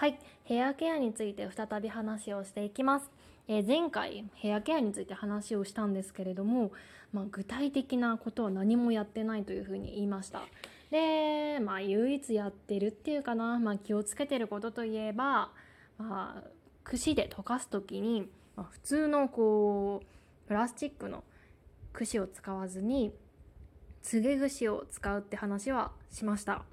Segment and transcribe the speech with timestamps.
[0.00, 3.10] はい、ヘアケアについて再び話をしていきます。
[3.48, 6.72] えー前回ヘアケアについて話をしたんですけれども、
[7.12, 10.40] まあ、具体的なことは何もやってないというふうに言いました。
[10.90, 15.50] で、まあ、唯一やってるっていうかな、まあ、気をつけてることといえば、
[15.98, 16.48] まあ、
[16.82, 18.26] 櫛で溶かす時に、
[18.56, 21.24] まあ、普通のこうプラスチックの
[21.92, 23.12] 櫛を使わずに
[24.00, 26.64] 告げ櫛を使うって話はしました。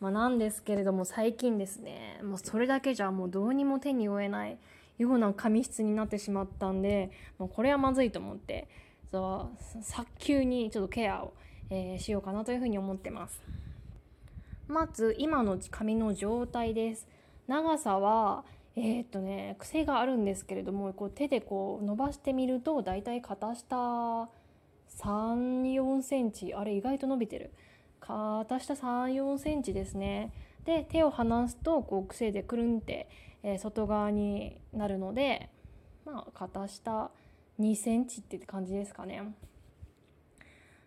[0.00, 4.58] まあ、なんですけれども最近ですねもうそれだけじゃもうどうにも手に負えない
[4.98, 8.68] ような髪質になってしまったんでもうこれはまずいと思って
[9.10, 11.34] そう早急にちょっとケアを、
[11.70, 13.40] えーしようかなというふうに思ってます。
[14.66, 17.06] まず今の髪の状態です。
[17.46, 18.44] 長さは
[18.76, 24.28] えーっとね癖があるんですけれどもこう手でこう伸ばしてみるとだいたい肩下
[24.98, 27.52] 34センチあれ意外と伸びてる。
[28.06, 30.32] 肩下34センチですね。
[30.66, 33.08] で手を離すとこう癖でくるんって、
[33.42, 35.48] えー外側になるので
[36.04, 37.10] まあ肩下
[37.60, 39.34] 2センチって感じですかね。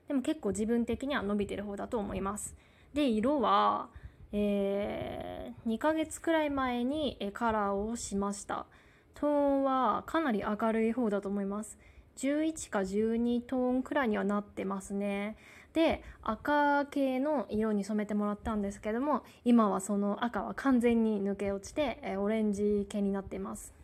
[0.07, 2.55] でも結構自分的には伸びてる方だと思います。
[2.93, 3.89] で色は
[4.31, 8.67] えー2ヶ月くらい前にカラーをしました。
[9.15, 11.79] トーンはかなり明るい方だと思います。
[12.17, 15.35] 11か12トーンくらいにはなってますね。
[15.77, 23.75] で赤系の色に染めてもらったんですけども今はその赤は完全に抜け落ちてえオレンジ系になっています。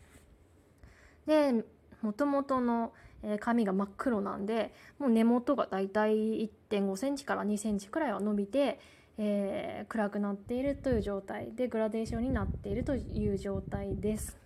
[1.24, 1.64] で
[2.02, 2.92] もともとの
[3.38, 8.80] 髪が真っ黒なんでもう根元がだいたい1 5センチから2センチくらいは伸びて、
[9.16, 14.36] えー暗くなっているという状態でグラデーションになっているという状態です、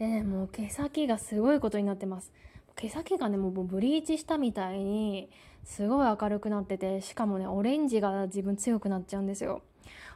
[0.00, 2.32] えーもう毛先がすごいことになってます。
[2.74, 5.30] 毛先がねもうブリーチしたみたいに
[5.64, 9.62] すごい明るくなっててしかもねオレンジが自分強くなっちゃうんですよ。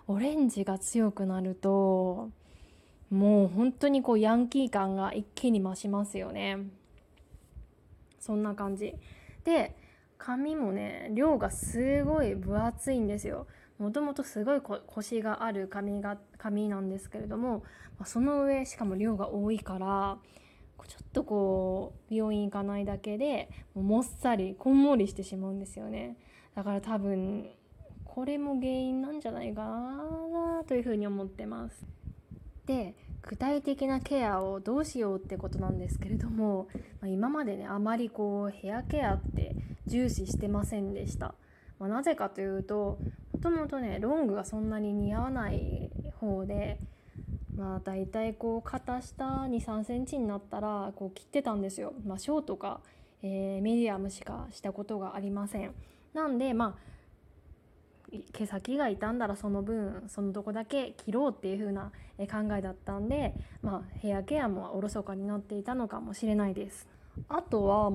[0.09, 2.31] オレンジが強くなると
[3.11, 6.59] もう本当にこうヤンキー感が一気に増しますよね。
[8.19, 8.95] そんな感じ。
[9.45, 9.77] で
[10.19, 13.47] 髪もね量がすごい分厚いんですよ。
[13.79, 17.63] もともとすごいこコシがある髪が髪なんですけれども、
[18.05, 20.19] その上しかも量が多いから
[20.87, 26.17] ちょっとこう病院行かないだけでもっさりこんもりしてしまうんですよね。
[26.55, 27.49] だから多分
[28.05, 31.85] これも原因なんじゃないかなというふうに思ってます。
[32.67, 36.69] で具体的なケアをどうしようってことなんですけれども、
[37.01, 39.57] ま今までねあまりこうヘアケアって
[39.87, 41.35] 重視してませんでした、
[41.79, 42.99] まあなぜかというと
[43.33, 46.79] もともとねロングがそんなに似合わない方で
[47.57, 52.81] まあ大体こう肩下2 3センチになったらこう切ってたんですよ、まあ、ショートか、
[53.23, 55.73] えーミディアムしかしたことがありません。
[56.15, 56.97] なんでまあ
[58.33, 66.87] 毛先が傷んだらその分そのとこだけ切ろうっていう風なえ考えだったんで、まあ、ヘアケアもおろそかになっていたのかもしれないです。
[67.29, 67.91] あとは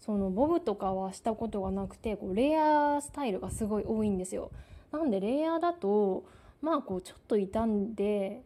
[0.00, 4.50] そのボブとかはしたことがなくてこうレイヤースタイルがすごい多いんですよ。
[4.92, 6.24] なんでレイヤーだと
[6.60, 8.42] まあこうちょっと傷んで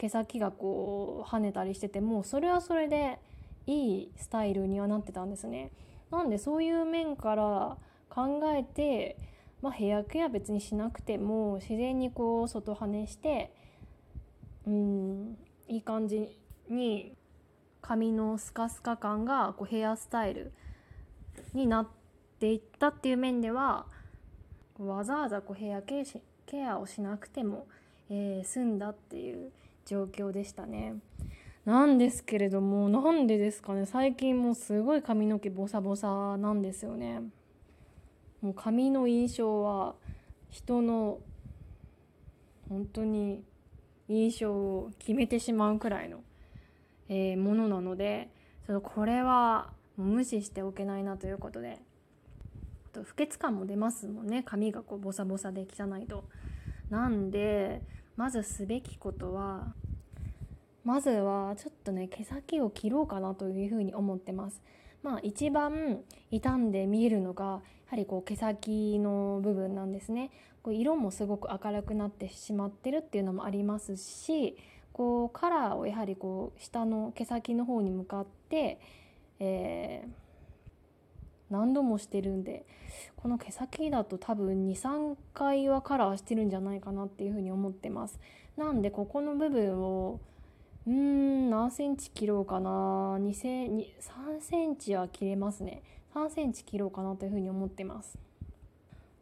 [0.00, 3.18] 毛先がこう跳ねたりしててもそれはそれで
[3.66, 5.70] いいスタイルにはなってたんですね。
[6.10, 7.76] なんでそういう面から
[8.08, 9.18] 考えて、
[9.60, 13.52] まあ、ヘアケア別にしなくても自然にこう外跳ねして
[14.66, 15.38] うん
[15.68, 16.36] いい感じ
[16.70, 17.14] に
[17.82, 20.52] 髪のスカスカ感がこうヘアスタイル
[21.52, 21.88] になっ
[22.40, 23.86] ていったっていう面では
[24.78, 27.68] わざわざこうヘアケアしケアをしなくても、
[28.08, 29.52] えー済んだっていう
[29.90, 30.94] 状況でしたね。
[31.64, 37.22] なんですけれどもなんでですかね最近もうすごい髪の毛ボサボサなんですよね。
[38.40, 39.96] もう髪の印象は
[40.48, 41.18] 人の
[42.68, 43.42] 本当に
[44.08, 46.20] 印象を決めてしまうくらいの、
[47.08, 48.30] えーものなので
[48.66, 51.82] ちょっとこれは無視しておけないなということで
[52.92, 56.24] あと不潔感も出ますもんね髪がこうボサボサで汚いと。
[56.90, 57.82] なんで
[58.20, 59.72] まずすべきことは
[60.84, 64.60] まずはちょっとね毛先を切ろうかなというふうに思ってます。
[65.02, 66.00] まあ一番
[66.30, 70.30] 傷んで見えるのがやはりこう毛先の部分なんですね。
[70.62, 74.58] こう色もすごく明るくなってしまってるっていうのもありますし
[74.92, 78.78] こうカラーをやはりこう下の毛先の方に向かって、
[79.38, 80.29] えー
[81.50, 82.64] 何度もしてるんで
[83.16, 88.18] この毛先だと多分23回はカラーしてるんじゃないかなっていうふうに思ってます。
[88.56, 90.20] なんでここの部分を
[90.86, 92.70] うーん何センチ切ろうかな。
[93.18, 93.84] 2セン3
[94.40, 95.82] センチは切れますね。
[96.14, 98.18] 3センチ切ろうかなというふうに思ってます。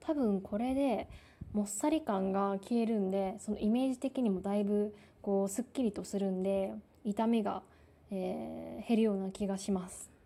[0.00, 1.08] 多分これで
[1.52, 6.72] もっさり感が消えるんでそのイメージ的にもだいぶこうすっきりとするんで
[7.04, 7.62] 痛みが、
[8.10, 10.17] えー、減るような気がします。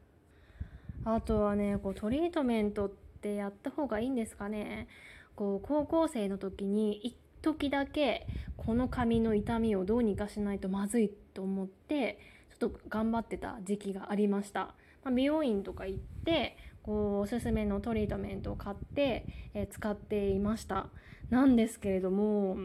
[1.04, 2.90] あとはねこうトリートメントっ
[3.20, 4.88] てやった方がいいんですかね。
[5.34, 8.26] こう高校生の時に一時だけ
[8.56, 12.18] この髪の痛みをどうにかしないとまずいと思って
[12.50, 20.88] ちょっと頑張ってた時期がありました、まあ、美容院とか行ってこうおすすめのトリートメントを買って、えー、使っていました。
[21.30, 22.58] なんですけれども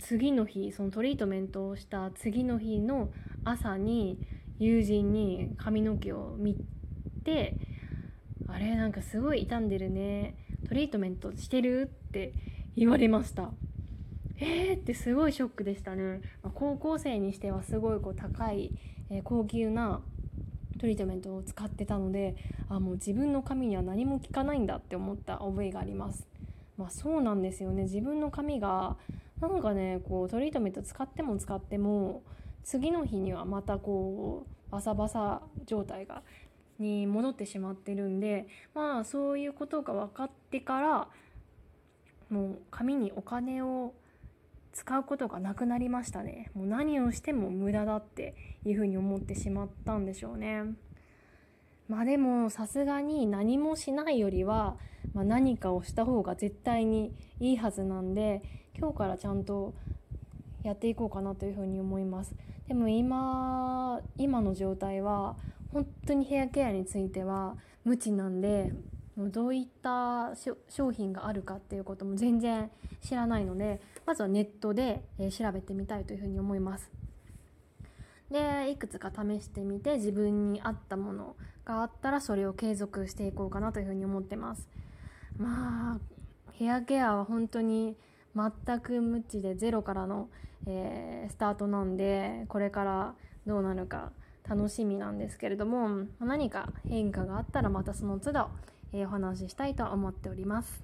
[0.00, 3.10] 次の日そのトリートメントをした次の日の
[3.44, 4.18] 朝に
[4.58, 6.56] 友人に髪の毛を見
[7.22, 7.56] て
[8.48, 10.34] あれなんかすごい傷んでるね。
[10.68, 12.32] トリートメントしてるって
[12.76, 13.50] 言われました。
[14.38, 16.20] えーってすごいショックでしたね。
[16.54, 18.72] 高校生にしてはすごいこう高い、
[19.10, 20.00] えー、高級な
[20.78, 22.34] トリートメントを使ってたので
[22.68, 26.26] あもう自分の髪には何も効かないんだって思った覚えがあります。
[26.76, 27.84] まあそうなんですよね。
[27.84, 28.96] 自分の髪が
[29.40, 32.22] なんかねこうトリートメント使っても使っても
[32.64, 36.22] 次の日にはまたこうバサバサ状態が
[36.78, 41.08] に戻ってしまってるんでまあそういうことが分かってから
[42.28, 43.92] もう紙にお金を
[44.72, 46.50] 使うことがなくなりましたね。
[46.54, 48.34] もう何をしても無駄だって
[48.64, 50.62] いうふうに思ってしまったんでしょうね。
[51.88, 54.78] まあでもさすがに何もしないよりは、
[55.12, 58.42] まあ、何かをした方が絶対にいいはずなんで
[58.78, 59.74] 今日からちゃんと
[60.62, 62.34] やっていこうかなというふうに思います。
[62.66, 65.36] でも今今の状態は
[65.72, 68.72] 本当にヘアケアについては無知なんで
[69.16, 70.32] もうどういった
[70.68, 72.70] 商品があるかっていうことも全然
[73.02, 76.90] 知らないのでまずはネットでえ調べてみたいというふうに思います。
[78.30, 81.36] でいくつか試してみて自分に合ったもの
[81.66, 84.68] があったらそれを継続していこうかなというふうに思ってます。
[85.36, 86.00] まあ
[86.52, 87.96] ヘアケアは本当に
[88.34, 90.30] 全く無知でゼロからの、
[90.66, 93.14] えー、スタートなんでこれから
[93.46, 94.12] どうなるか
[94.48, 98.48] 楽しみなんですけれども何か変化があったらまたその都度、
[98.92, 100.82] えー、お話ししたいと思っております。